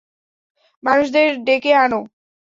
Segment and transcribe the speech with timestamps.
[0.83, 2.01] মানুষদের ডেকে আনো।